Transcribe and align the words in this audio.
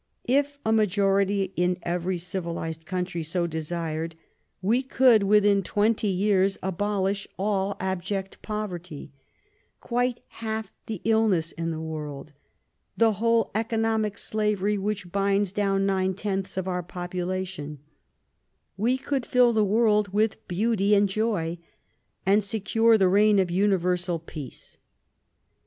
If 0.25 0.57
a 0.65 0.71
majority 0.71 1.53
in 1.55 1.77
every 1.83 2.17
civilized 2.17 2.87
country 2.87 3.21
so 3.21 3.45
desired, 3.45 4.15
we 4.59 4.81
could, 4.81 5.21
within 5.21 5.61
twenty 5.61 6.07
years, 6.07 6.57
abolish 6.63 7.27
all 7.37 7.77
abject 7.79 8.41
poverty, 8.41 9.11
quite 9.79 10.19
half 10.41 10.71
the 10.87 11.01
illness 11.05 11.51
in 11.51 11.69
the 11.69 11.79
world, 11.79 12.33
the 12.97 13.11
whole 13.11 13.51
economic 13.53 14.17
slavery 14.17 14.75
which 14.75 15.11
binds 15.11 15.51
down 15.51 15.85
nine 15.85 16.15
tenths 16.15 16.57
of 16.57 16.67
our 16.67 16.81
population; 16.81 17.77
we 18.77 18.97
could 18.97 19.23
fill 19.23 19.53
the 19.53 19.63
world 19.63 20.07
with 20.07 20.47
beauty 20.47 20.95
and 20.95 21.09
joy, 21.09 21.59
and 22.25 22.43
secure 22.43 22.97
the 22.97 23.07
reign 23.07 23.37
of 23.37 23.51
universal 23.51 24.17
peace. 24.17 24.79